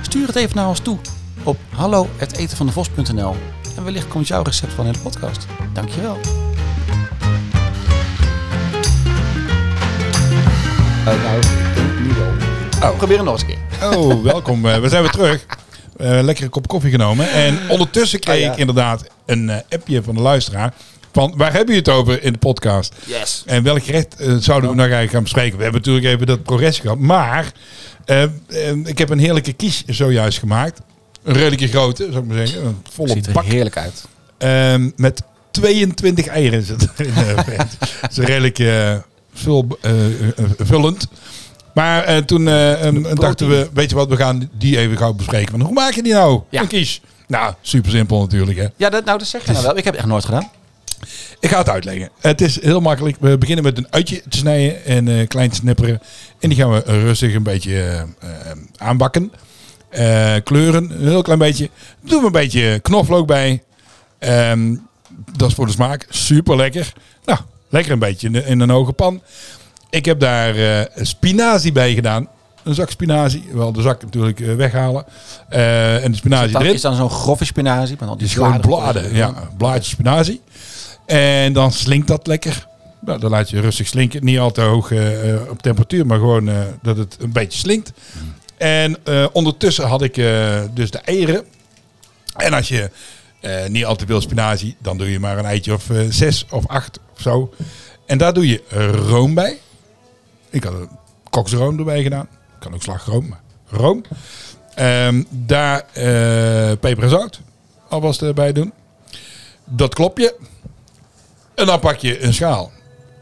[0.00, 0.98] Stuur het even naar ons toe
[1.42, 3.36] op hallo@etenvandevos.nl
[3.76, 5.46] en wellicht komt jouw recept van in de podcast.
[5.72, 6.18] Dankjewel.
[11.06, 11.65] Oh, nou,
[12.82, 13.96] Oh, probeer het nog eens een keer.
[13.98, 14.66] Oh, welkom.
[14.66, 15.46] Eh, we zijn weer terug.
[15.96, 17.30] Eh lekker een kop koffie genomen.
[17.30, 18.52] En ondertussen kreeg Ah, ja.
[18.52, 20.74] ik inderdaad een eh, appje van de luisteraar.
[21.12, 22.94] Van waar hebben je het over in de podcast?
[23.04, 23.42] Yes.
[23.46, 25.56] En welk gerecht eh, zouden we nou eigenlijk gaan bespreken?
[25.56, 26.98] We hebben natuurlijk even dat progressie gehad.
[26.98, 27.52] Maar
[28.04, 28.30] eh, eh,
[28.84, 30.80] ik heb een heerlijke kies zojuist gemaakt.
[31.22, 32.64] Een redelijke grote, zou ik maar zeggen.
[32.66, 33.44] Een volle Ziet er bak.
[33.44, 34.04] heerlijk uit.
[34.38, 37.14] Ehm, met 22 eieren zit erin.
[37.14, 37.36] eh,
[38.00, 38.94] Het is redelijk eh,
[39.34, 41.06] vul, eh, eh, vullend.
[41.76, 45.12] Maar eh, toen eh, ehm, dachten we, weet je wat, we gaan die even gauw
[45.12, 45.50] bespreken.
[45.50, 46.40] Want hoe maak je die nou?
[46.48, 46.60] Ja.
[46.60, 47.00] Een kies.
[47.26, 48.58] Nou, super simpel natuurlijk.
[48.58, 48.66] Hè.
[48.76, 49.76] Ja, dat, nou, dat zeg je nou wel.
[49.76, 50.50] Ik heb het echt nooit gedaan.
[51.40, 52.10] Ik ga het uitleggen.
[52.20, 53.16] Het is heel makkelijk.
[53.20, 56.00] We beginnen met een uitje te snijden en eh, klein te snipperen.
[56.38, 58.06] En die gaan we rustig een beetje eh, eh,
[58.76, 59.32] aanbakken.
[59.88, 61.70] Eh, kleuren, een heel klein beetje.
[62.00, 63.62] Doen we een beetje knoflook bij.
[64.18, 64.76] Ehm,
[65.36, 66.92] dat is voor de smaak super lekker.
[67.24, 69.22] Nou, lekker een beetje in een hoge pan.
[69.96, 72.28] Ik heb daar eh, spinazie bij gedaan.
[72.62, 73.44] Een zak spinazie.
[73.52, 75.04] Wel de zak natuurlijk eh, weghalen.
[75.48, 76.74] Eh, en de spinazie Dat erin.
[76.74, 77.96] is dan zo'n grove spinazie.
[78.00, 79.14] Met al die is gewoon bladen.
[79.14, 80.40] ja, blaadjes spinazie.
[81.06, 82.66] En dan slinkt dat lekker.
[83.00, 84.24] Nou, dan laat je rustig slinken.
[84.24, 84.92] Niet al te hoog
[85.50, 86.50] op temperatuur, maar gewoon
[86.82, 87.92] dat het een beetje slinkt.
[88.56, 88.96] En
[89.32, 90.14] ondertussen had ik
[90.74, 91.44] dus de eieren.
[92.36, 92.90] En als je
[93.68, 96.98] niet al te veel spinazie, dan doe je maar een eitje of zes of acht
[97.14, 97.54] of zo.
[98.06, 98.62] En daar doe je
[99.08, 99.58] room bij.
[100.50, 100.88] Ik had een
[101.30, 102.28] koksroom erbij gedaan.
[102.58, 104.02] Kan ook slagroom, maar room.
[104.74, 107.40] Ehm, daar eh, peper en zout
[107.88, 108.72] alvast erbij doen.
[109.64, 110.34] Dat klop je.
[111.54, 112.72] En dan pak je een schaal.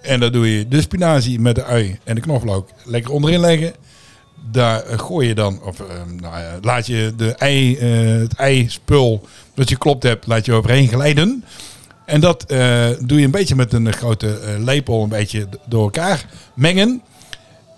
[0.02, 3.74] En dan doe je de spinazie met de ui en de knoflook lekker onderin leggen.
[4.50, 5.86] Daar gooi je dan, of eh,
[6.20, 10.88] nou laat je de ei, eh, het eispul dat je klopt hebt, laat je overheen
[10.88, 11.44] glijden.
[12.04, 16.26] En dat eh, doe je een beetje met een grote lepel een beetje door elkaar
[16.54, 17.02] mengen.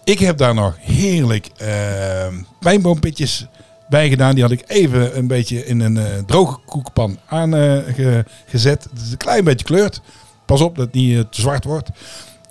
[0.07, 2.27] Ik heb daar nog heerlijk eh
[2.61, 3.47] pijnboompitjes
[3.89, 4.35] bij gedaan.
[4.35, 8.87] Die had ik even een beetje in een eh, droge koekpan aangezet.
[8.91, 10.01] Het is een klein beetje kleurt.
[10.45, 11.91] Pas op dat het niet eh, te zwart wordt.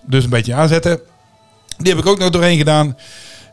[0.05, 0.99] Dus een beetje aanzetten.
[1.77, 2.97] Die heb ik ook nog doorheen gedaan.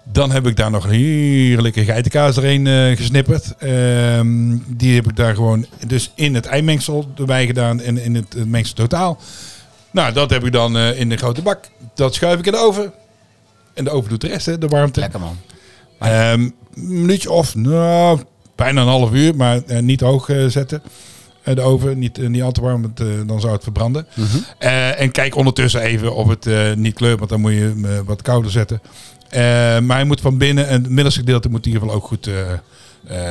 [0.05, 3.55] Dan heb ik daar nog een heerlijke geitenkaas erin eh, gesnipperd.
[3.59, 8.47] Ehm, die heb ik daar gewoon dus in het eimengsel erbij gedaan en in het,
[8.47, 9.19] mengsel totaal.
[9.91, 11.69] Nou, dat heb ik dan eh, in de grote bak.
[11.95, 12.93] Dat schuif ik in de oven.
[13.75, 15.01] En de oven doet de rest, hè, de warmte.
[15.01, 15.37] Lekker man.
[15.99, 18.21] Ehm, een minuutje of nou,
[18.55, 20.83] bijna een half uur, maar eh, niet hoog eh, zetten.
[21.43, 24.07] Eh, de oven, niet, niet al te warm, want dan zou het verbranden.
[24.59, 28.23] Eh, en kijk ondertussen even of het niet kleurt, want dan moet je hem wat
[28.23, 28.81] kouder zetten.
[29.87, 32.31] Maar hij moet van binnen, en het middelste gedeelte moet in ieder geval ook goed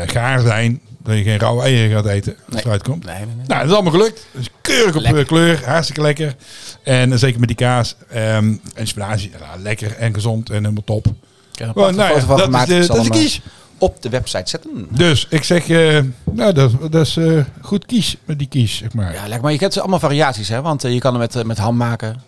[0.05, 0.81] gaar zijn.
[1.03, 2.55] Dat je geen rauwe eieren gaat eten als Nee.
[2.57, 3.05] het eruit komt.
[3.05, 3.45] Nee, nee, nee.
[3.47, 4.25] Nou, dat is allemaal gelukt.
[4.31, 5.25] Dus keurig op Lekker.
[5.25, 6.35] kleur, hartstikke lekker.
[6.83, 10.83] En eh, zeker met die kaas ehm, en spinazie, ja, lekker en gezond en helemaal
[10.83, 11.05] top.
[11.05, 12.69] Een nou ja, dat gemaakt.
[12.69, 13.41] is de, dat is eh, kies.
[13.77, 14.87] op de website zetten.
[14.89, 15.99] Dus ik zeg, eh,
[16.31, 17.17] nou, dat, dat is
[17.61, 19.13] goed kies met die kies, zeg maar.
[19.13, 19.41] Ja, lekker.
[19.41, 20.61] Maar je kent allemaal variaties, hè?
[20.61, 22.21] Want je kan hem met, met ham maken.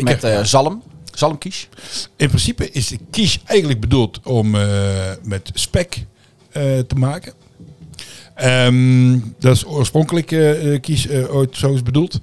[0.00, 0.82] Met heb- zalm.
[1.14, 1.68] Zalmkies.
[2.16, 4.50] In principe is de kies eigenlijk bedoeld om
[5.22, 6.04] met spek
[6.52, 7.32] te maken.
[8.38, 12.20] Ehm, dat is oorspronkelijk eh, eh, kies eh, ooit zo is bedoeld.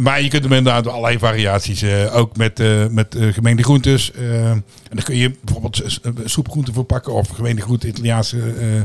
[0.00, 3.62] Maar je kunt hem inderdaad door allerlei variaties, eh, ook met, eh, met eh, gemengde
[3.62, 4.12] groentes.
[4.12, 5.82] en dan kun je bijvoorbeeld
[6.24, 8.80] soepgroenten voor pakken of gemengde groenten, Italiaanse uh,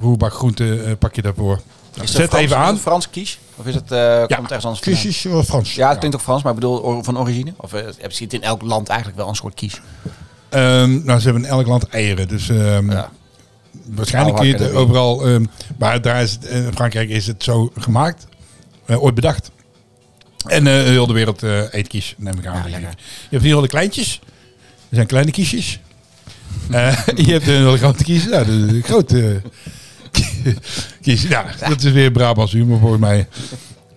[0.00, 1.60] roerbakgroenten eh, pak je daarvoor.
[1.94, 2.78] Nou, zet het Frans, even aan.
[2.78, 3.38] Frans kies?
[3.56, 5.02] Of is het, eh komt het ergens anders vandaan?
[5.02, 5.74] Kies is wel Frans.
[5.74, 7.52] Ja, het klinkt ook Frans, maar ik bedoel van origine.
[7.56, 9.80] Of eh, je ziet in elk land eigenlijk wel een soort kies.
[10.48, 12.28] Ehm, nou, ze hebben in elk land eieren.
[12.28, 13.10] Dus ehm, Ja.
[13.84, 15.26] Waarschijnlijk kun je het overal...
[15.26, 15.44] ehm,
[15.78, 18.26] maar daar is het, in Frankrijk is het zo gemaakt.
[18.86, 19.50] eh, ooit bedacht.
[20.46, 22.70] En eh heel de wereld eh, eet kies, neem ik aan.
[22.70, 22.78] Ja.
[22.78, 22.86] Je
[23.30, 24.20] hebt hier al de kleintjes.
[24.88, 25.78] Er zijn kleine kiesjes.
[26.70, 28.24] Je hebt een hele grote kies.
[28.28, 29.42] Nou, de, de grote
[31.02, 31.22] kies.
[31.22, 33.28] Ja, dat is weer Brabants humor volgens mij.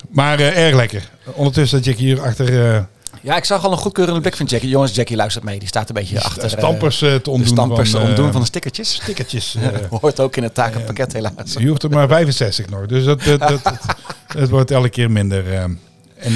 [0.09, 1.09] Maar erg lekker.
[1.33, 2.87] Ondertussen zit ik hier achter...
[3.27, 4.69] eh, Ja, ik zag al een goedkeurende blik van Jackie.
[4.69, 5.59] Jongens, Jackie luistert mee.
[5.59, 8.25] Die staat een beetje achter eh, stampers eh, te de ontdoen stampers van, te ontdoen
[8.25, 8.93] eh, van de stickertjes.
[8.93, 9.55] stickertjes.
[9.91, 9.99] eh.
[9.99, 11.53] Hoort ook in het takenpakket helaas.
[11.57, 12.85] je hoeft er maar 65 nog.
[12.85, 13.95] Dus dat, dat, dat, dat-
[14.27, 15.53] het wordt elke keer minder.
[15.53, 15.61] eh.
[15.61, 15.79] en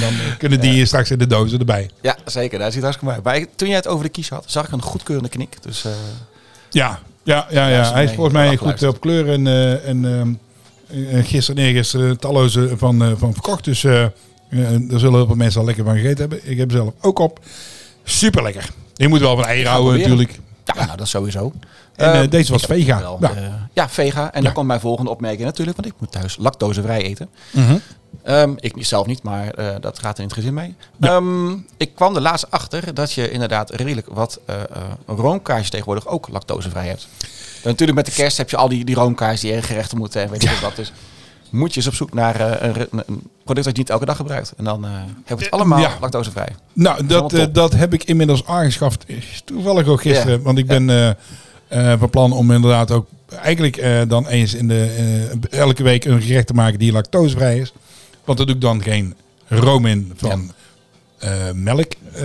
[0.12, 1.90] eh, kunnen die straks in de dozen erbij.
[2.00, 2.58] Ja, zeker.
[2.58, 3.24] Daar zit hartstikke mooi.
[3.40, 5.56] Maar toen jij het over de kies had, zag ik een goedkeurende knik.
[5.62, 5.92] Dus eh,
[6.70, 7.92] Ja, ja, ja, ja.
[7.92, 9.28] Hij is volgens mij goed op kleur.
[9.32, 10.04] En, eh, en
[11.14, 13.64] eh, gisteren en eergisteren talloze van, eh, van verkocht.
[13.64, 14.08] Dus eh, eh,
[14.88, 16.40] daar zullen heel veel mensen al lekker van gegeten hebben.
[16.50, 17.40] Ik heb er zelf ook op.
[18.04, 18.70] Super lekker.
[18.94, 20.38] Je moet wel van eieren houden natuurlijk.
[20.64, 21.52] ja, nou, dat sowieso.
[21.96, 22.98] En eh, Eh, deze was vega.
[23.00, 23.34] wel, Ja.
[23.34, 24.32] eh, ja, vega.
[24.32, 24.44] En Ja.
[24.44, 27.28] dan komt mijn volgende opmerking natuurlijk, want ik moet thuis lactosevrij eten.
[27.50, 27.76] Mhm.
[28.22, 30.74] Ehm, ik niet- zelf niet, maar eh, dat gaat in het gezin mee.
[30.96, 31.08] Ja.
[31.08, 34.40] Ehm, ik kwam er laatst achter dat je inderdaad redelijk wat
[35.06, 37.08] roomkaasjes tegenwoordig ook lactosevrij hebt.
[37.62, 40.30] En natuurlijk met de kerst heb je al die, die roomkaas die gerechten moeten en
[40.30, 40.52] weet Ja.
[40.62, 40.76] wat.
[40.76, 40.92] Dus
[41.52, 43.04] moet je eens op zoek naar eh, een,
[43.44, 44.52] product dat je niet elke dag gebruikt.
[44.56, 45.96] En dan eh hebben we het allemaal Ja.
[46.00, 46.48] lactosevrij.
[46.72, 47.54] Nou, dat, allemaal eh, top.
[47.54, 49.04] dat heb ik inmiddels aangeschaft.
[49.44, 50.36] Toevallig ook gisteren.
[50.36, 50.42] Ja.
[50.42, 51.08] Want ik ben eh,
[51.68, 53.06] eh, van plan om inderdaad ook
[53.42, 54.94] eigenlijk eh, dan eens in de
[55.50, 57.72] eh, elke week een gerecht te maken die lactosevrij is.
[58.24, 59.14] Want daar doe ik dan geen
[59.48, 60.52] room in van
[61.18, 62.24] eh, melk, eh,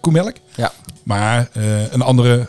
[0.00, 0.36] koemelk.
[0.54, 0.72] Ja.
[1.02, 2.46] Maar eh, een andere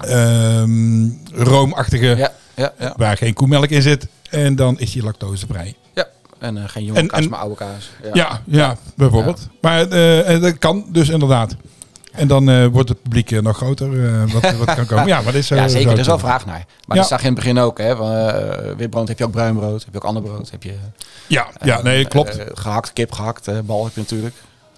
[0.00, 2.94] ehm, roomachtige Ja, ja, ja.
[2.96, 4.06] waar geen koemelk in zit.
[4.34, 5.74] En dan is die lactosevrij.
[5.94, 6.06] ja.
[6.38, 7.90] En eh, geen jonge En- kaas, en- maar oude kaas.
[8.02, 8.10] Ja.
[8.12, 9.48] Ja, ja, bijvoorbeeld.
[9.60, 11.56] Maar eh, eh, dat kan dus inderdaad.
[12.12, 14.26] En dan wordt het publiek nog groter.
[14.32, 15.06] wat, wat kan komen.
[15.12, 15.92] Ja, maar is, Ja, zeker.
[15.92, 16.64] Er is wel vraag naar.
[16.86, 17.78] Maar dat zag je in het begin ook.
[17.78, 19.84] Hè, van, witbrood heb je ook bruin brood.
[19.84, 20.50] Heb je ook ander brood.
[20.50, 20.74] Heb je
[21.26, 22.38] Ja, ja, nee, klopt.
[22.38, 23.48] eh, gehakt, kip gehakt.
[23.48, 24.34] eh, bal heb je natuurlijk.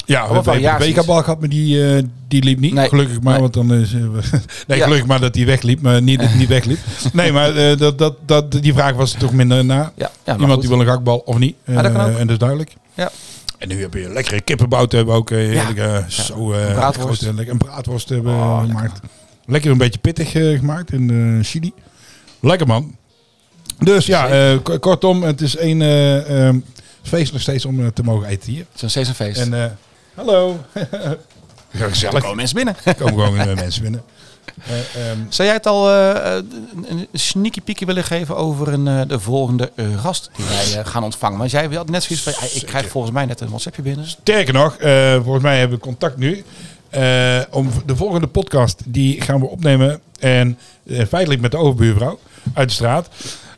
[0.07, 0.81] Ja, we hebben een.
[0.81, 2.73] Vegabal gehad, maar die, eh, die liep niet.
[2.75, 2.89] Nee.
[2.89, 3.41] Gelukkig maar, Nee.
[3.41, 3.93] want dan is...
[3.93, 4.01] eh,
[4.67, 4.85] nee, Ja.
[4.85, 6.79] gelukkig maar dat die wegliep, maar niet, niet wegliep.
[7.13, 9.75] Nee, maar eh, dat, dat, dat, die vraag was toch minder na.
[9.75, 10.61] Ja, ja maar Iemand goed.
[10.61, 11.57] die wil een gakbal of niet.
[11.65, 12.11] Ja, dat kan ook.
[12.17, 12.75] En dat is duidelijk.
[12.95, 13.11] Ja.
[13.59, 15.29] En nu heb je lekkere kippenbout hebben ook.
[15.29, 15.35] zo,
[16.53, 17.23] Een braadworst.
[17.23, 19.01] groot, een braadworst hebben Oh, gemaakt.
[19.47, 21.73] Lekker een beetje pittig gemaakt in chili.
[22.41, 22.97] Lekker man.
[23.79, 26.59] Dus ja, kortom, het is een eh, ehm,
[27.03, 28.65] feest nog steeds om te mogen eten hier.
[28.67, 29.41] Het is een seasonfeest.
[29.41, 29.79] En
[30.17, 30.59] hallo.
[30.75, 31.17] ja,
[31.71, 32.21] er gezellig.
[32.23, 32.77] komen mensen binnen.
[32.85, 34.03] Er komen gewoon eh, mensen binnen.
[34.67, 36.35] Eh, ehm, Zou jij het al eh,
[36.89, 41.39] een sneaky peekje willen geven over een, eh, de volgende gast die wij gaan ontvangen?
[41.39, 44.07] Want jij had net zoiets van, ik krijg volgens mij net een WhatsAppje binnen.
[44.09, 46.45] Sterker nog, eh, volgens mij hebben we contact nu.
[46.91, 50.01] eh, om de volgende podcast, die gaan we opnemen.
[50.19, 52.19] En eh, feitelijk met de overbuurvrouw
[52.55, 53.09] uit de straat.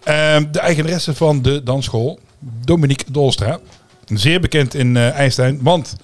[0.03, 2.19] Eh, de eigenaresse van de dansschool,
[2.65, 3.59] Dominique Dolstra.
[4.07, 5.59] Zeer bekend in eh IJstein.
[5.63, 5.97] Want,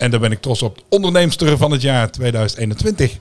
[0.00, 3.18] en daar ben ik trots op, onderneemster van het jaar 2021.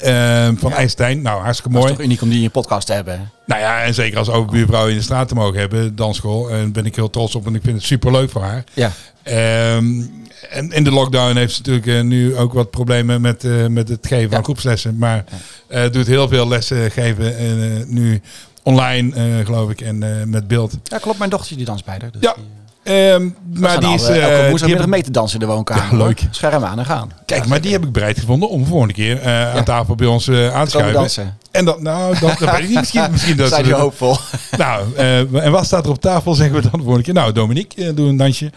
[0.00, 0.76] eh, van Ja.
[0.76, 1.22] IJstein.
[1.22, 1.96] Nou, hartstikke Dat is mooi.
[1.96, 3.18] toch uniek om die in je podcast te hebben.
[3.18, 3.24] hè?
[3.46, 6.50] Nou ja, en zeker als overbuurvrouw in de straat te mogen hebben, dansschool.
[6.50, 8.64] En ben ik heel trots op en ik vind het super leuk voor haar.
[8.72, 8.92] Ja.
[9.22, 10.02] Ehm,
[10.50, 13.88] en in de lockdown heeft ze natuurlijk eh, nu ook wat problemen met, eh, met
[13.88, 14.98] het geven van groepslessen.
[14.98, 15.24] Maar
[15.68, 18.20] eh, doet heel veel lessen geven en, eh, nu
[18.62, 20.72] online, eh, geloof ik, en eh, met beeld.
[20.84, 21.18] Ja, klopt.
[21.18, 22.10] Mijn dochtertje die danst bij haar.
[22.12, 22.44] Dus Ja, die,
[22.82, 24.08] eh, we maar die al, is...
[24.08, 25.98] eh, eh, die woensdagmiddag mee te dansen in de woonkamer.
[25.98, 26.22] Ja, leuk.
[26.30, 27.12] Scherm aan en gaan.
[27.26, 30.06] Kijk, Ja, maar die heb ik bereid gevonden om volgende keer eh, aan tafel bij
[30.06, 31.36] ons eh, aan te schuiven.
[31.50, 32.78] En dan, nou, dat, dat weet ik niet.
[32.78, 34.16] Misschien, misschien dat Zijn je dat- hoopvol?
[34.56, 37.14] Nou, eh, en wat staat er op tafel, zeggen we dan de volgende keer.
[37.14, 38.50] Nou, Dominique, eh, doe een dansje.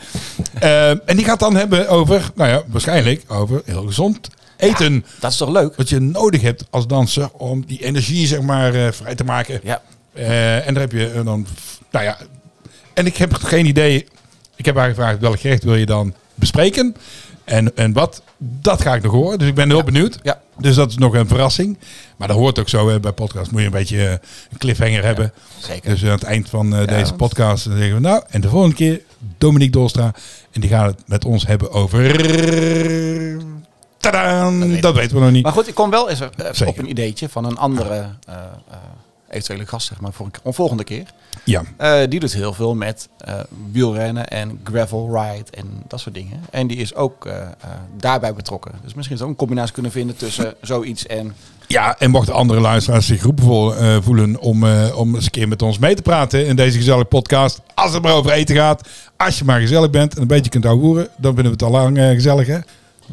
[0.59, 4.19] Eh, en die gaat dan hebben over, nou ja, waarschijnlijk over heel gezond
[4.57, 5.05] eten.
[5.19, 5.75] Dat is toch leuk?
[5.75, 9.59] Wat je nodig hebt als danser om die energie, zeg maar, eh, vrij te maken.
[9.63, 9.81] Ja.
[10.13, 11.47] Eh, en daar heb je eh, dan,
[11.91, 12.17] nou ja,
[12.93, 14.07] en ik heb geen idee.
[14.55, 16.95] Ik heb haar gevraagd welk gerecht wil je dan bespreken.
[17.43, 19.39] En, en wat, dat ga ik nog horen.
[19.39, 20.19] Dus ik ben heel benieuwd.
[20.23, 20.41] Ja.
[20.57, 21.77] Dus dat is nog een verrassing.
[22.17, 23.51] Maar dat hoort ook zo hè, bij podcast.
[23.51, 25.33] Moet je een beetje eh, een cliffhanger hebben.
[25.57, 25.89] Zeker.
[25.89, 28.23] Dus aan het eind van eh, deze podcast zeggen we nou.
[28.29, 29.01] En de volgende keer
[29.37, 30.13] Dominique Dolstra.
[30.51, 32.15] En die gaat het met ons hebben over...
[33.97, 34.59] Tadaan!
[34.71, 35.43] Dat Dat, weten we nog niet.
[35.43, 36.67] Maar goed, ik kom wel eens Zeker.
[36.67, 37.93] op een ideetje van een andere
[38.27, 38.35] eh,
[38.69, 38.77] eh,
[39.35, 41.03] eventuele gast, zeg maar, voor een, een volgende keer.
[41.43, 41.63] Ja.
[41.77, 43.33] Eh, die doet heel veel met eh,
[43.71, 46.41] wielrennen en gravel ride en dat soort dingen.
[46.51, 47.33] En die is ook eh,
[47.97, 48.71] daarbij betrokken.
[48.83, 51.35] Dus misschien zou een combinatie kunnen vinden tussen zoiets en...
[51.67, 54.63] Ja, en mochten andere luisteraars zich geroepen vo- voelen om,
[54.95, 57.61] om eens een keer met ons mee te praten in deze gezellige podcast.
[57.73, 58.89] Als het maar over eten gaat.
[59.17, 61.71] Als je maar gezellig bent en een beetje kunt ouwehoeren, dan vinden we het al
[61.81, 62.59] lang gezellig hè.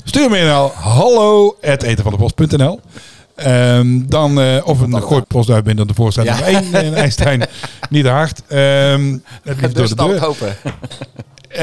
[0.05, 2.81] Stuur me naar hallo etenvandepost.nl
[3.42, 6.50] Ehm dan, eh, of een gooi post uit binnen de voorstelling Ja.
[6.50, 7.42] nummer 1 in IJstein.
[7.90, 8.42] Niet hard.
[8.48, 10.20] Ehm het liefst door de deur.
[10.20, 10.57] hopen.
[11.52, 11.59] Eh,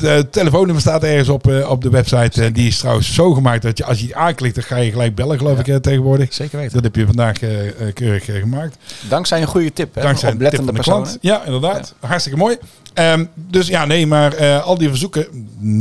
[0.00, 2.42] de telefoonnummer staat ergens op, eh, op de website.
[2.44, 4.90] Eh, die is trouwens zo gemaakt dat je als je die aanklikt, dan ga je
[4.90, 5.60] gelijk bellen, geloof Ja.
[5.60, 6.34] ik, eh, tegenwoordig.
[6.34, 6.72] Zeker weten.
[6.74, 8.76] Dat heb je vandaag eh, eh, keurig eh, gemaakt.
[9.08, 10.02] Dankzij een goede tip, hè?
[10.02, 11.18] Dankzij een tip van de klant.
[11.20, 11.94] Ja, inderdaad.
[12.00, 12.56] Hartstikke mooi.
[12.94, 15.26] Ehm, dus ja, nee, maar eh, al die verzoeken,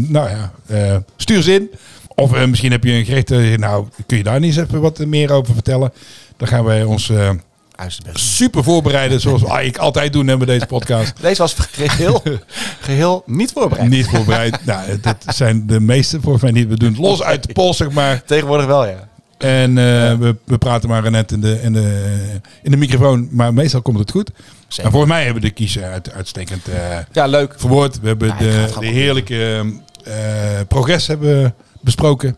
[0.09, 1.69] nou ja, eh, stuur ze in.
[2.15, 4.81] Of eh, misschien heb je een gerecht, eh, nou, kun je daar niet eens even
[4.81, 5.93] wat meer over vertellen?
[6.37, 7.29] Dan gaan wij ons eh,
[8.13, 11.13] super voorbereiden, zoals eigenlijk altijd doen hè, met deze podcast.
[11.21, 12.23] Deze was geheel,
[12.81, 13.89] geheel niet voorbereid.
[13.89, 14.57] Niet voorbereid.
[14.65, 16.67] nou, dat zijn de meeste volgens mij niet.
[16.67, 18.23] We doen het los uit de pols, zeg maar.
[18.25, 19.07] Tegenwoordig wel, ja.
[19.37, 19.75] En
[20.19, 22.13] we, we praten maar net in de, in, de,
[22.63, 24.31] in de microfoon, maar meestal komt het goed.
[24.67, 24.85] Zeker.
[24.85, 26.61] En volgens mij hebben we de kiezer uit, uitstekend
[27.11, 27.53] Ja, leuk.
[27.57, 27.99] verwoord.
[27.99, 29.65] We hebben Ja, ik de, de heerlijke
[30.03, 30.13] eh,
[30.67, 32.35] progress hebben besproken.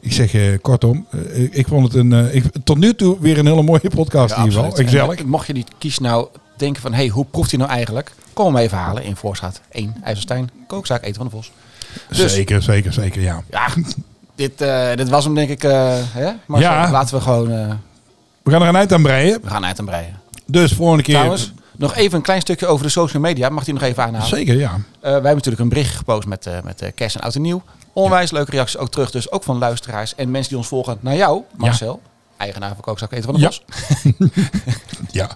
[0.00, 3.38] Ik zeg eh, kortom, eh, ik, vond het een, eh, ik, tot nu toe weer
[3.38, 4.70] een hele mooie podcast in ieder geval.
[4.84, 5.18] Gezellig.
[5.18, 8.12] En mocht je die kies nou denken van, hey, hoe proeft hij nou eigenlijk?
[8.32, 11.52] Kom hem even halen in Voorstraat 1, IJsselstein, kookzaak Eten van de Vos.
[12.08, 13.42] Dus- Zeker, zeker, zeker, ja.
[13.50, 13.66] Ja,
[14.34, 15.64] dit, eh, dit was hem denk ik.
[15.64, 16.30] eh hè?
[16.46, 16.90] Maar Ja.
[16.90, 17.70] laten we gewoon, eh,
[18.42, 19.38] We gaan er een eind aan breien.
[19.42, 20.20] we gaan uit en breien.
[20.46, 21.14] Dus volgende keer...
[21.14, 23.48] Trouwens, nog even een klein stukje over de social media.
[23.48, 24.28] Mag die nog even aanhalen?
[24.28, 24.70] Zeker, ja.
[24.74, 27.42] Eh, wij hebben natuurlijk een bericht gepost met, eh, met eh, kerst en oud en
[27.42, 27.62] nieuw.
[27.92, 29.10] Onwijs leuke reacties ook terug.
[29.10, 32.00] Dus ook van luisteraars en mensen die ons volgen naar jou, Marcel.
[32.36, 33.46] Eigenaar van Kookzak Eten van de Ja.
[33.46, 33.62] Bos.
[35.10, 35.30] Ja,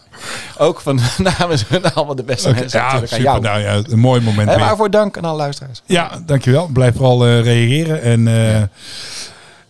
[0.59, 1.01] Ook van
[1.39, 3.33] namens hun allemaal de beste mensen ja natuurlijk aan super.
[3.33, 3.41] jou.
[3.41, 5.83] Nou ja, een mooi moment En waarvoor dank aan alle luisteraars.
[5.85, 6.67] Ja, dankjewel.
[6.67, 8.03] Blijf vooral reageren.
[8.03, 8.27] En,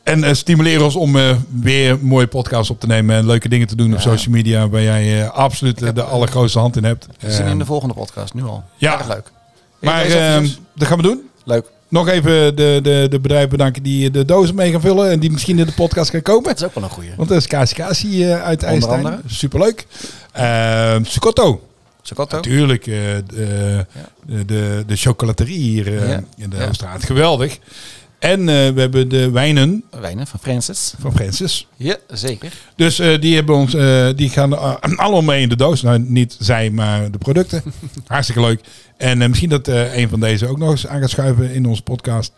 [0.02, 3.16] en eh, stimuleer ons om eh, weer mooie podcasts op te nemen.
[3.16, 4.68] En leuke dingen te doen op social media.
[4.68, 7.06] Waar jij eh, absoluut de allergrootste hand in hebt.
[7.26, 8.64] Zin Eh, in de volgende podcast, nu al.
[8.76, 8.98] ja.
[8.98, 9.30] Erg leuk.
[9.80, 10.60] maar Ik lees eh, eventjes.
[10.74, 11.20] dat gaan we doen.
[11.44, 11.64] leuk.
[11.88, 15.10] Nog even de, de, de bedrijven bedanken die de dozen mee gaan vullen.
[15.10, 16.44] En die misschien in de podcast gaan komen.
[16.44, 17.10] Dat is ook wel een goeie.
[17.16, 19.04] Want dat is Kasi Kasi uit IJsselstein.
[19.06, 19.22] andere.
[19.26, 19.86] Superleuk.
[20.38, 21.60] Uh, Sukotto.
[22.02, 22.36] Sokotto.
[22.36, 22.84] Natuurlijk.
[22.84, 23.24] de,
[24.46, 26.20] de, de, chocolaterie hier Ja.
[26.36, 26.62] in de Ja.
[26.64, 27.04] Hoofdstraat.
[27.04, 27.58] Geweldig.
[28.20, 30.94] En eh, we hebben de wijnen Wijnen van Francis.
[31.00, 31.66] van Francis.
[31.76, 32.52] Ja, zeker.
[32.76, 34.58] Dus eh, die, hebben ons, eh, die gaan
[34.96, 35.82] allemaal mee in de doos.
[35.82, 37.62] Nou, niet zij, maar de producten.
[38.06, 38.60] Hartstikke leuk.
[38.96, 42.32] En misschien dat een van deze ook nog eens aan gaat schuiven in onze podcast.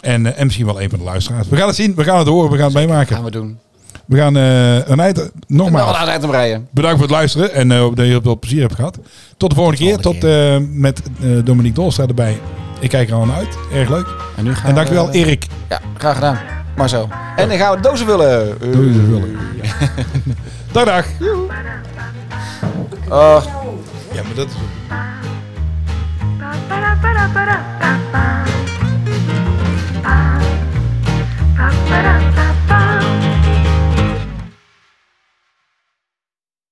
[0.00, 1.48] En, en misschien wel een van de luisteraars.
[1.48, 3.14] We gaan het zien, we gaan het horen, we gaan het meemaken.
[3.14, 3.58] Gaan we doen.
[4.06, 6.68] We gaan een eind, nogmaals, aan het rijden.
[6.70, 7.52] bedankt voor het luisteren.
[7.52, 8.98] En dat je heel veel plezier hebt gehad.
[9.36, 10.00] Tot de volgende keer.
[10.00, 11.02] volgende Tot met
[11.44, 12.38] Dominique Dolstra erbij.
[12.80, 13.58] Ik kijk er al naar uit.
[13.72, 14.06] Erg leuk.
[14.36, 15.46] En, nu en dankjewel eh, Erik.
[15.68, 16.38] Ja, graag gedaan.
[16.76, 17.08] Maar zo.
[17.36, 18.58] En dan gaan we dozen vullen.
[18.58, 19.38] Dozen vullen.
[19.62, 19.70] Eh.
[20.72, 21.06] Dag dag.
[21.20, 21.28] Eh.
[23.08, 23.44] Ah.
[24.12, 24.54] Ja, maar dat is...